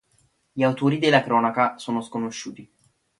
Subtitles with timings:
[0.51, 2.67] Gli autori della cronaca sono sconosciuti.